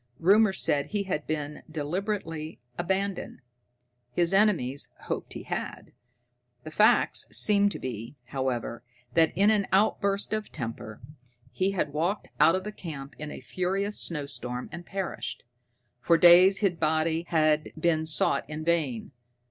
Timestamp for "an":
9.51-9.67